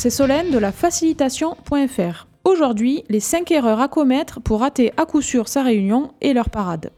c'est 0.00 0.08
Solène 0.08 0.50
de 0.50 0.56
la 0.56 0.72
facilitation.fr. 0.72 2.26
Aujourd'hui, 2.44 3.04
les 3.10 3.20
5 3.20 3.50
erreurs 3.50 3.82
à 3.82 3.88
commettre 3.88 4.40
pour 4.40 4.60
rater 4.60 4.92
à 4.96 5.04
coup 5.04 5.20
sûr 5.20 5.46
sa 5.46 5.62
réunion 5.62 6.12
et 6.22 6.32
leur 6.32 6.48
parade. 6.48 6.90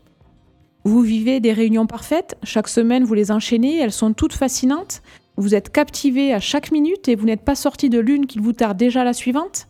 Vous 0.84 1.00
vivez 1.00 1.40
des 1.40 1.52
réunions 1.52 1.88
parfaites, 1.88 2.36
chaque 2.44 2.68
semaine 2.68 3.02
vous 3.02 3.14
les 3.14 3.32
enchaînez, 3.32 3.76
elles 3.76 3.90
sont 3.90 4.12
toutes 4.12 4.34
fascinantes, 4.34 5.02
vous 5.36 5.56
êtes 5.56 5.72
captivé 5.72 6.32
à 6.32 6.38
chaque 6.38 6.70
minute 6.70 7.08
et 7.08 7.16
vous 7.16 7.26
n'êtes 7.26 7.42
pas 7.42 7.56
sorti 7.56 7.90
de 7.90 7.98
l'une 7.98 8.26
qu'il 8.26 8.40
vous 8.40 8.52
tarde 8.52 8.76
déjà 8.76 9.02
la 9.02 9.14
suivante 9.14 9.66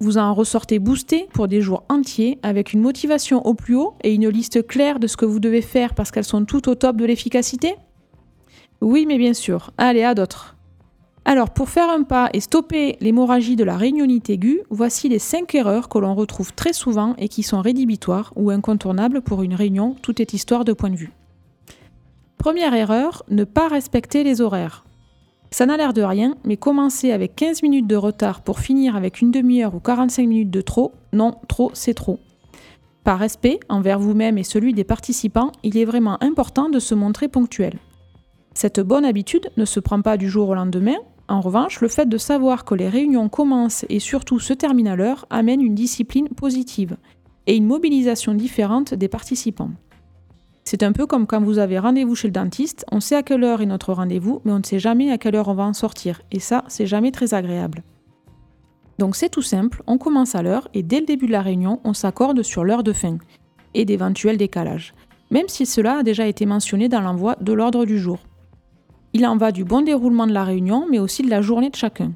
Vous 0.00 0.16
en 0.16 0.32
ressortez 0.32 0.78
boosté 0.78 1.28
pour 1.34 1.48
des 1.48 1.60
jours 1.60 1.84
entiers 1.90 2.38
avec 2.42 2.72
une 2.72 2.80
motivation 2.80 3.46
au 3.46 3.52
plus 3.52 3.74
haut 3.74 3.96
et 4.02 4.14
une 4.14 4.30
liste 4.30 4.66
claire 4.66 4.98
de 4.98 5.08
ce 5.08 5.18
que 5.18 5.26
vous 5.26 5.40
devez 5.40 5.60
faire 5.60 5.94
parce 5.94 6.10
qu'elles 6.10 6.24
sont 6.24 6.46
toutes 6.46 6.68
au 6.68 6.74
top 6.74 6.96
de 6.96 7.04
l'efficacité 7.04 7.74
Oui, 8.80 9.04
mais 9.06 9.18
bien 9.18 9.34
sûr. 9.34 9.72
Allez, 9.76 10.04
à 10.04 10.14
d'autres. 10.14 10.56
Alors, 11.24 11.50
pour 11.50 11.68
faire 11.68 11.88
un 11.88 12.02
pas 12.02 12.30
et 12.32 12.40
stopper 12.40 12.96
l'hémorragie 13.00 13.54
de 13.54 13.62
la 13.62 13.76
réunionite 13.76 14.28
aiguë, 14.28 14.62
voici 14.70 15.08
les 15.08 15.20
5 15.20 15.54
erreurs 15.54 15.88
que 15.88 15.98
l'on 15.98 16.14
retrouve 16.14 16.52
très 16.52 16.72
souvent 16.72 17.14
et 17.16 17.28
qui 17.28 17.44
sont 17.44 17.60
rédhibitoires 17.60 18.32
ou 18.34 18.50
incontournables 18.50 19.22
pour 19.22 19.42
une 19.42 19.54
réunion, 19.54 19.94
tout 20.02 20.20
est 20.20 20.32
histoire 20.32 20.64
de 20.64 20.72
point 20.72 20.90
de 20.90 20.96
vue. 20.96 21.12
Première 22.38 22.74
erreur, 22.74 23.22
ne 23.30 23.44
pas 23.44 23.68
respecter 23.68 24.24
les 24.24 24.40
horaires. 24.40 24.84
Ça 25.52 25.64
n'a 25.64 25.76
l'air 25.76 25.92
de 25.92 26.02
rien, 26.02 26.36
mais 26.44 26.56
commencer 26.56 27.12
avec 27.12 27.36
15 27.36 27.62
minutes 27.62 27.86
de 27.86 27.94
retard 27.94 28.40
pour 28.40 28.58
finir 28.58 28.96
avec 28.96 29.20
une 29.20 29.30
demi-heure 29.30 29.76
ou 29.76 29.80
45 29.80 30.26
minutes 30.26 30.50
de 30.50 30.60
trop, 30.60 30.92
non, 31.12 31.36
trop, 31.46 31.70
c'est 31.74 31.94
trop. 31.94 32.18
Par 33.04 33.18
respect 33.18 33.60
envers 33.68 33.98
vous-même 33.98 34.38
et 34.38 34.44
celui 34.44 34.74
des 34.74 34.84
participants, 34.84 35.52
il 35.62 35.76
est 35.76 35.84
vraiment 35.84 36.22
important 36.22 36.68
de 36.68 36.80
se 36.80 36.94
montrer 36.94 37.28
ponctuel. 37.28 37.78
Cette 38.54 38.80
bonne 38.80 39.04
habitude 39.04 39.50
ne 39.56 39.64
se 39.64 39.80
prend 39.80 40.02
pas 40.02 40.16
du 40.16 40.28
jour 40.28 40.48
au 40.48 40.54
lendemain, 40.54 40.96
en 41.32 41.40
revanche, 41.40 41.80
le 41.80 41.88
fait 41.88 42.06
de 42.06 42.18
savoir 42.18 42.66
que 42.66 42.74
les 42.74 42.90
réunions 42.90 43.30
commencent 43.30 43.86
et 43.88 44.00
surtout 44.00 44.38
se 44.38 44.52
terminent 44.52 44.92
à 44.92 44.96
l'heure 44.96 45.24
amène 45.30 45.62
une 45.62 45.74
discipline 45.74 46.28
positive 46.28 46.98
et 47.46 47.56
une 47.56 47.64
mobilisation 47.64 48.34
différente 48.34 48.92
des 48.92 49.08
participants. 49.08 49.70
C'est 50.64 50.82
un 50.82 50.92
peu 50.92 51.06
comme 51.06 51.26
quand 51.26 51.42
vous 51.42 51.58
avez 51.58 51.78
rendez-vous 51.78 52.14
chez 52.14 52.28
le 52.28 52.32
dentiste, 52.32 52.84
on 52.92 53.00
sait 53.00 53.16
à 53.16 53.22
quelle 53.22 53.44
heure 53.44 53.62
est 53.62 53.66
notre 53.66 53.94
rendez-vous, 53.94 54.42
mais 54.44 54.52
on 54.52 54.58
ne 54.58 54.64
sait 54.64 54.78
jamais 54.78 55.10
à 55.10 55.16
quelle 55.16 55.34
heure 55.34 55.48
on 55.48 55.54
va 55.54 55.64
en 55.64 55.72
sortir, 55.72 56.20
et 56.32 56.38
ça, 56.38 56.64
c'est 56.68 56.86
jamais 56.86 57.12
très 57.12 57.32
agréable. 57.32 57.82
Donc 58.98 59.16
c'est 59.16 59.30
tout 59.30 59.40
simple, 59.40 59.82
on 59.86 59.96
commence 59.96 60.34
à 60.34 60.42
l'heure 60.42 60.68
et 60.74 60.82
dès 60.82 61.00
le 61.00 61.06
début 61.06 61.28
de 61.28 61.32
la 61.32 61.40
réunion, 61.40 61.80
on 61.82 61.94
s'accorde 61.94 62.42
sur 62.42 62.62
l'heure 62.62 62.82
de 62.82 62.92
fin 62.92 63.16
et 63.72 63.86
d'éventuels 63.86 64.36
décalages, 64.36 64.92
même 65.30 65.48
si 65.48 65.64
cela 65.64 66.00
a 66.00 66.02
déjà 66.02 66.26
été 66.26 66.44
mentionné 66.44 66.90
dans 66.90 67.00
l'envoi 67.00 67.36
de 67.40 67.54
l'ordre 67.54 67.86
du 67.86 67.98
jour. 67.98 68.18
Il 69.14 69.26
en 69.26 69.36
va 69.36 69.52
du 69.52 69.64
bon 69.64 69.82
déroulement 69.82 70.26
de 70.26 70.32
la 70.32 70.44
réunion, 70.44 70.86
mais 70.90 70.98
aussi 70.98 71.22
de 71.22 71.30
la 71.30 71.42
journée 71.42 71.70
de 71.70 71.76
chacun. 71.76 72.12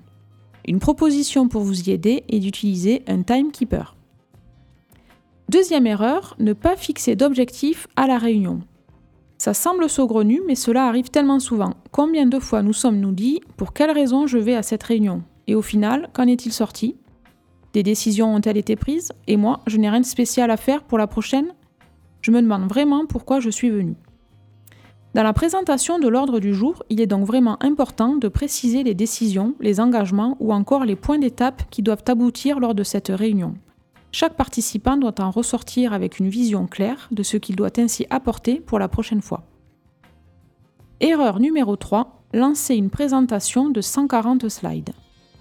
Une 0.66 0.78
proposition 0.78 1.46
pour 1.46 1.62
vous 1.62 1.88
y 1.88 1.92
aider 1.92 2.24
est 2.28 2.38
d'utiliser 2.38 3.02
un 3.06 3.22
timekeeper. 3.22 3.94
Deuxième 5.48 5.86
erreur, 5.86 6.34
ne 6.38 6.54
pas 6.54 6.74
fixer 6.74 7.14
d'objectif 7.14 7.86
à 7.96 8.06
la 8.06 8.18
réunion. 8.18 8.60
Ça 9.38 9.52
semble 9.52 9.88
saugrenu, 9.88 10.40
mais 10.46 10.54
cela 10.54 10.86
arrive 10.86 11.10
tellement 11.10 11.38
souvent. 11.38 11.74
Combien 11.92 12.26
de 12.26 12.38
fois 12.38 12.62
nous 12.62 12.72
sommes-nous 12.72 13.12
dit 13.12 13.40
pour 13.56 13.74
quelle 13.74 13.90
raison 13.90 14.26
je 14.26 14.38
vais 14.38 14.56
à 14.56 14.62
cette 14.62 14.82
réunion? 14.82 15.22
Et 15.46 15.54
au 15.54 15.62
final, 15.62 16.08
qu'en 16.14 16.26
est-il 16.26 16.52
sorti? 16.52 16.96
Des 17.74 17.82
décisions 17.82 18.34
ont-elles 18.34 18.56
été 18.56 18.74
prises? 18.74 19.12
Et 19.26 19.36
moi, 19.36 19.60
je 19.66 19.76
n'ai 19.76 19.90
rien 19.90 20.00
de 20.00 20.06
spécial 20.06 20.50
à 20.50 20.56
faire 20.56 20.82
pour 20.82 20.96
la 20.96 21.06
prochaine? 21.06 21.52
Je 22.22 22.30
me 22.30 22.40
demande 22.40 22.66
vraiment 22.66 23.04
pourquoi 23.06 23.38
je 23.38 23.50
suis 23.50 23.70
venu. 23.70 23.94
Dans 25.16 25.22
la 25.22 25.32
présentation 25.32 25.98
de 25.98 26.08
l'ordre 26.08 26.40
du 26.40 26.52
jour, 26.52 26.82
il 26.90 27.00
est 27.00 27.06
donc 27.06 27.24
vraiment 27.24 27.56
important 27.62 28.16
de 28.16 28.28
préciser 28.28 28.82
les 28.82 28.92
décisions, 28.92 29.54
les 29.60 29.80
engagements 29.80 30.36
ou 30.40 30.52
encore 30.52 30.84
les 30.84 30.94
points 30.94 31.18
d'étape 31.18 31.62
qui 31.70 31.80
doivent 31.80 32.04
aboutir 32.06 32.60
lors 32.60 32.74
de 32.74 32.82
cette 32.82 33.08
réunion. 33.08 33.54
Chaque 34.12 34.36
participant 34.36 34.98
doit 34.98 35.18
en 35.22 35.30
ressortir 35.30 35.94
avec 35.94 36.18
une 36.18 36.28
vision 36.28 36.66
claire 36.66 37.08
de 37.12 37.22
ce 37.22 37.38
qu'il 37.38 37.56
doit 37.56 37.78
ainsi 37.78 38.04
apporter 38.10 38.56
pour 38.60 38.78
la 38.78 38.88
prochaine 38.88 39.22
fois. 39.22 39.44
Erreur 41.00 41.40
numéro 41.40 41.76
3, 41.76 42.22
lancer 42.34 42.74
une 42.74 42.90
présentation 42.90 43.70
de 43.70 43.80
140 43.80 44.46
slides. 44.50 44.92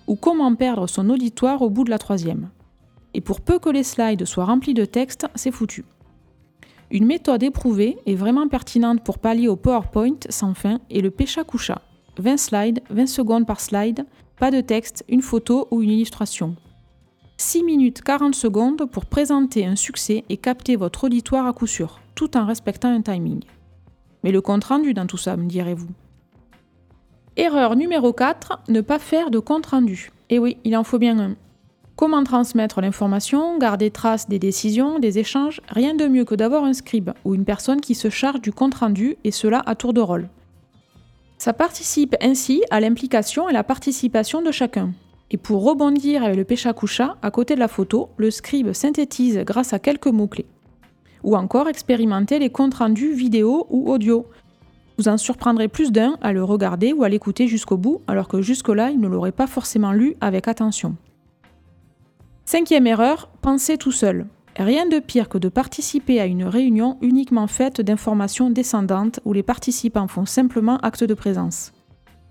Ou 0.07 0.15
comment 0.15 0.55
perdre 0.55 0.87
son 0.87 1.09
auditoire 1.09 1.61
au 1.61 1.69
bout 1.69 1.83
de 1.83 1.89
la 1.89 1.99
troisième. 1.99 2.49
Et 3.13 3.19
pour 3.19 3.41
peu 3.41 3.59
que 3.59 3.67
les 3.69 3.83
slides 3.83 4.23
soient 4.23 4.45
remplis 4.45 4.73
de 4.73 4.85
texte, 4.85 5.27
c'est 5.35 5.51
foutu. 5.51 5.83
Une 6.91 7.05
méthode 7.05 7.41
éprouvée 7.41 7.97
et 8.05 8.15
vraiment 8.15 8.47
pertinente 8.47 9.03
pour 9.03 9.17
pallier 9.17 9.47
au 9.47 9.55
PowerPoint 9.55 10.19
sans 10.29 10.53
fin 10.53 10.79
est 10.91 11.01
le 11.01 11.09
Pecha-Coucha. 11.09 11.81
20 12.19 12.37
slides, 12.37 12.83
20 12.89 13.07
secondes 13.07 13.47
par 13.47 13.59
slide, 13.59 14.05
pas 14.39 14.51
de 14.51 14.61
texte, 14.61 15.03
une 15.09 15.21
photo 15.21 15.67
ou 15.71 15.81
une 15.81 15.89
illustration. 15.89 16.55
6 17.37 17.63
minutes 17.63 18.01
40 18.01 18.35
secondes 18.35 18.85
pour 18.85 19.05
présenter 19.05 19.65
un 19.65 19.75
succès 19.75 20.23
et 20.29 20.37
capter 20.37 20.75
votre 20.75 21.05
auditoire 21.05 21.47
à 21.47 21.53
coup 21.53 21.67
sûr, 21.67 21.99
tout 22.13 22.37
en 22.37 22.45
respectant 22.45 22.89
un 22.89 23.01
timing. 23.01 23.41
Mais 24.23 24.31
le 24.31 24.41
compte 24.41 24.63
rendu 24.63 24.93
dans 24.93 25.07
tout 25.07 25.17
ça, 25.17 25.35
me 25.35 25.47
direz-vous? 25.47 25.89
Erreur 27.35 27.75
numéro 27.75 28.13
4, 28.13 28.61
ne 28.69 28.79
pas 28.79 28.99
faire 28.99 29.31
de 29.31 29.39
compte 29.39 29.65
rendu. 29.65 30.11
Et 30.29 30.35
eh 30.35 30.39
oui, 30.39 30.57
il 30.63 30.77
en 30.77 30.83
faut 30.83 30.99
bien 30.99 31.19
un. 31.19 31.35
Comment 31.95 32.25
transmettre 32.25 32.81
l'information, 32.81 33.57
garder 33.57 33.89
trace 33.89 34.27
des 34.27 34.37
décisions, 34.37 34.99
des 34.99 35.17
échanges 35.17 35.61
Rien 35.69 35.95
de 35.95 36.07
mieux 36.07 36.25
que 36.25 36.35
d'avoir 36.35 36.65
un 36.65 36.73
scribe 36.73 37.11
ou 37.23 37.35
une 37.35 37.45
personne 37.45 37.79
qui 37.79 37.95
se 37.95 38.09
charge 38.09 38.41
du 38.41 38.51
compte-rendu 38.51 39.15
et 39.23 39.31
cela 39.31 39.61
à 39.65 39.75
tour 39.75 39.93
de 39.93 40.01
rôle. 40.01 40.27
Ça 41.37 41.53
participe 41.53 42.17
ainsi 42.21 42.63
à 42.69 42.81
l'implication 42.81 43.47
et 43.47 43.53
la 43.53 43.63
participation 43.63 44.41
de 44.41 44.51
chacun. 44.51 44.91
Et 45.31 45.37
pour 45.37 45.63
rebondir 45.63 46.21
avec 46.21 46.35
le 46.35 46.43
pécha-coucha, 46.43 47.15
à 47.21 47.31
côté 47.31 47.55
de 47.55 47.61
la 47.61 47.69
photo, 47.69 48.09
le 48.17 48.29
scribe 48.29 48.73
synthétise 48.73 49.37
grâce 49.45 49.71
à 49.71 49.79
quelques 49.79 50.07
mots-clés. 50.07 50.47
Ou 51.23 51.37
encore 51.37 51.69
expérimenter 51.69 52.39
les 52.39 52.49
comptes 52.49 52.75
rendus 52.75 53.13
vidéo 53.13 53.67
ou 53.69 53.89
audio. 53.89 54.25
Vous 54.97 55.07
en 55.07 55.17
surprendrez 55.17 55.69
plus 55.69 55.93
d'un 55.93 56.17
à 56.21 56.33
le 56.33 56.43
regarder 56.43 56.91
ou 56.91 57.03
à 57.03 57.09
l'écouter 57.09 57.47
jusqu'au 57.47 57.77
bout, 57.77 58.01
alors 58.07 58.27
que 58.27 58.41
jusque-là, 58.41 58.91
il 58.91 58.99
ne 58.99 59.07
l'aurait 59.07 59.31
pas 59.31 59.47
forcément 59.47 59.93
lu 59.93 60.17
avec 60.19 60.49
attention. 60.49 60.97
Cinquième 62.47 62.85
erreur, 62.85 63.27
penser 63.41 63.75
tout 63.75 63.91
seul. 63.91 64.27
Rien 64.55 64.85
de 64.85 64.99
pire 64.99 65.29
que 65.29 65.39
de 65.39 65.49
participer 65.49 66.21
à 66.21 66.27
une 66.27 66.43
réunion 66.43 66.99
uniquement 67.01 67.47
faite 67.47 67.81
d'informations 67.81 68.51
descendantes 68.51 69.19
où 69.25 69.33
les 69.33 69.41
participants 69.41 70.07
font 70.07 70.27
simplement 70.27 70.77
acte 70.77 71.03
de 71.03 71.15
présence. 71.15 71.73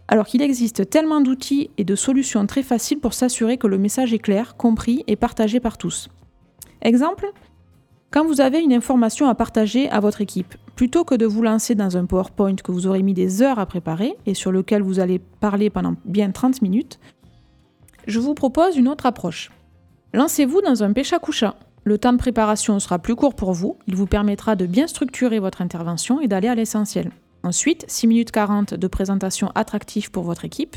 Alors 0.06 0.26
qu'il 0.26 0.40
existe 0.40 0.88
tellement 0.88 1.20
d'outils 1.20 1.70
et 1.78 1.84
de 1.84 1.96
solutions 1.96 2.46
très 2.46 2.62
faciles 2.62 3.00
pour 3.00 3.12
s'assurer 3.12 3.58
que 3.58 3.66
le 3.66 3.76
message 3.76 4.14
est 4.14 4.20
clair, 4.20 4.56
compris 4.56 5.02
et 5.08 5.16
partagé 5.16 5.58
par 5.58 5.78
tous. 5.78 6.08
Exemple 6.80 7.32
Quand 8.12 8.24
vous 8.24 8.40
avez 8.40 8.60
une 8.60 8.72
information 8.72 9.28
à 9.28 9.34
partager 9.34 9.90
à 9.90 9.98
votre 9.98 10.20
équipe, 10.20 10.54
plutôt 10.76 11.04
que 11.04 11.16
de 11.16 11.26
vous 11.26 11.42
lancer 11.42 11.74
dans 11.74 11.96
un 11.96 12.06
PowerPoint 12.06 12.54
que 12.54 12.70
vous 12.70 12.86
aurez 12.86 13.02
mis 13.02 13.14
des 13.14 13.42
heures 13.42 13.58
à 13.58 13.66
préparer 13.66 14.14
et 14.26 14.34
sur 14.34 14.52
lequel 14.52 14.82
vous 14.82 15.00
allez 15.00 15.18
parler 15.18 15.70
pendant 15.70 15.96
bien 16.04 16.30
30 16.30 16.62
minutes, 16.62 17.00
je 18.06 18.20
vous 18.20 18.34
propose 18.34 18.76
une 18.76 18.86
autre 18.86 19.06
approche. 19.06 19.50
Lancez-vous 20.14 20.60
dans 20.60 20.84
un 20.84 20.92
pécha-coucha. 20.92 21.56
Le 21.82 21.98
temps 21.98 22.12
de 22.12 22.18
préparation 22.18 22.78
sera 22.78 23.00
plus 23.00 23.16
court 23.16 23.34
pour 23.34 23.52
vous, 23.52 23.78
il 23.88 23.96
vous 23.96 24.06
permettra 24.06 24.54
de 24.54 24.64
bien 24.64 24.86
structurer 24.86 25.40
votre 25.40 25.60
intervention 25.60 26.20
et 26.20 26.28
d'aller 26.28 26.46
à 26.46 26.54
l'essentiel. 26.54 27.10
Ensuite, 27.42 27.84
6 27.88 28.06
minutes 28.06 28.30
40 28.30 28.74
de 28.74 28.86
présentation 28.86 29.50
attractive 29.56 30.12
pour 30.12 30.22
votre 30.22 30.44
équipe. 30.44 30.76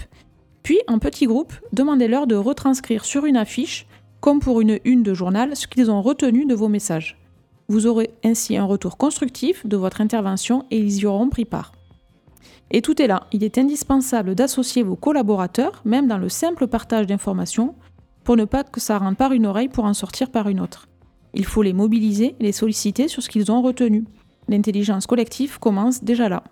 Puis, 0.63 0.79
en 0.87 0.97
petit 0.97 1.27
groupe, 1.27 1.53
demandez-leur 1.71 2.25
de 2.25 2.33
retranscrire 2.33 3.05
sur 3.05 3.27
une 3.27 3.37
affiche, 3.37 3.85
comme 4.21 4.39
pour 4.39 4.59
une 4.59 4.79
une 4.85 5.03
de 5.03 5.13
journal, 5.13 5.55
ce 5.55 5.67
qu'ils 5.67 5.91
ont 5.91 6.01
retenu 6.01 6.47
de 6.47 6.55
vos 6.55 6.67
messages. 6.67 7.19
Vous 7.67 7.85
aurez 7.85 8.09
ainsi 8.25 8.57
un 8.57 8.65
retour 8.65 8.97
constructif 8.97 9.67
de 9.67 9.77
votre 9.77 10.01
intervention 10.01 10.65
et 10.71 10.79
ils 10.79 11.01
y 11.01 11.05
auront 11.05 11.29
pris 11.29 11.45
part. 11.45 11.73
Et 12.71 12.81
tout 12.81 12.99
est 12.99 13.07
là, 13.07 13.27
il 13.31 13.43
est 13.43 13.59
indispensable 13.59 14.33
d'associer 14.33 14.81
vos 14.81 14.95
collaborateurs, 14.95 15.83
même 15.85 16.07
dans 16.07 16.17
le 16.17 16.27
simple 16.27 16.65
partage 16.65 17.05
d'informations, 17.05 17.75
pour 18.27 18.35
ne 18.35 18.43
pas 18.43 18.65
que 18.65 18.81
ça 18.81 18.97
rentre 18.97 19.15
par 19.15 19.31
une 19.31 19.45
oreille 19.45 19.69
pour 19.69 19.85
en 19.85 19.93
sortir 19.93 20.29
par 20.29 20.49
une 20.49 20.59
autre. 20.59 20.89
Il 21.33 21.45
faut 21.45 21.61
les 21.61 21.71
mobiliser, 21.71 22.35
les 22.41 22.51
solliciter 22.51 23.07
sur 23.07 23.23
ce 23.23 23.29
qu'ils 23.29 23.53
ont 23.53 23.61
retenu. 23.61 24.03
L'intelligence 24.49 25.07
collective 25.07 25.59
commence 25.59 26.03
déjà 26.03 26.27
là. 26.27 26.43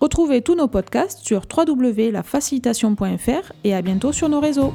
Retrouvez 0.00 0.42
tous 0.42 0.54
nos 0.54 0.68
podcasts 0.68 1.26
sur 1.26 1.42
www.lafacilitation.fr 1.52 3.52
et 3.64 3.74
à 3.74 3.82
bientôt 3.82 4.12
sur 4.12 4.28
nos 4.28 4.38
réseaux. 4.38 4.72